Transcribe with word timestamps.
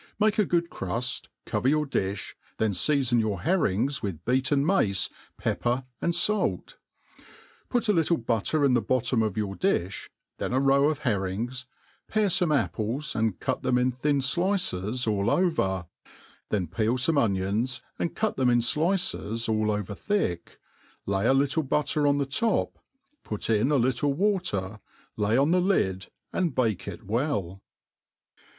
Make 0.19 0.39
a 0.39 0.45
good 0.45 0.71
cruit, 0.71 1.27
cover 1.45 1.67
your, 1.67 1.85
diih, 1.85 2.33
then 2.57 2.73
fea 2.73 3.03
fon 3.03 3.19
your 3.19 3.41
herrings 3.41 4.01
with 4.01 4.25
beaten 4.25 4.65
mace, 4.65 5.11
pepper, 5.37 5.85
and 6.01 6.15
fait; 6.15 6.77
put 7.69 7.87
a 7.87 7.93
little 7.93 8.17
butter 8.17 8.65
in 8.65 8.73
the 8.73 8.81
bottom 8.81 9.21
of 9.21 9.35
youj^diib, 9.35 10.09
then 10.39 10.53
a 10.53 10.59
row 10.59 10.89
of 10.89 11.01
herrings^ 11.01 11.67
pare 12.07 12.29
fome 12.29 12.57
apples, 12.57 13.15
and 13.15 13.39
cut 13.39 13.61
them 13.61 13.77
in 13.77 13.91
thin 13.91 14.21
flices 14.21 15.05
all 15.05 15.29
over, 15.29 15.85
then 16.49 16.65
peel 16.65 16.97
fotoe 16.97 17.21
onions, 17.21 17.83
and 17.99 18.15
cut 18.15 18.37
them 18.37 18.49
in 18.49 18.57
flices 18.61 19.47
all 19.47 19.69
over 19.69 19.93
thick, 19.93 20.57
lay 21.05 21.27
a 21.27 21.33
littl.e 21.35 21.67
butter 21.67 22.07
on 22.07 22.17
the 22.17 22.25
top, 22.25 22.79
put 23.23 23.51
in 23.51 23.69
a 23.69 23.75
little 23.75 24.15
water, 24.15 24.79
lay 25.15 25.37
on 25.37 25.51
the 25.51 25.61
lid, 25.61 26.07
and 26.33 26.55
bake 26.55 26.87
it 26.87 27.03
well. 27.05 27.61